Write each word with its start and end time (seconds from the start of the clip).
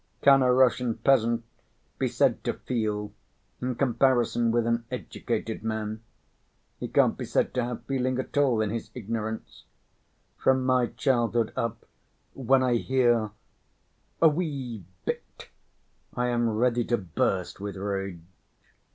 Can 0.23 0.41
a 0.41 0.51
Russian 0.51 0.95
peasant 0.95 1.43
be 1.99 2.07
said 2.07 2.43
to 2.45 2.53
feel, 2.53 3.13
in 3.61 3.75
comparison 3.75 4.49
with 4.49 4.65
an 4.65 4.83
educated 4.89 5.61
man? 5.63 6.01
He 6.79 6.87
can't 6.87 7.15
be 7.19 7.25
said 7.25 7.53
to 7.53 7.63
have 7.63 7.85
feeling 7.85 8.17
at 8.17 8.35
all, 8.35 8.61
in 8.61 8.71
his 8.71 8.89
ignorance. 8.95 9.65
From 10.39 10.65
my 10.65 10.87
childhood 10.87 11.53
up 11.55 11.85
when 12.33 12.63
I 12.63 12.77
hear 12.77 13.29
'a 14.19 14.27
wee 14.27 14.85
bit,' 15.05 15.49
I 16.15 16.29
am 16.29 16.49
ready 16.49 16.83
to 16.85 16.97
burst 16.97 17.59
with 17.59 17.75
rage. 17.75 18.21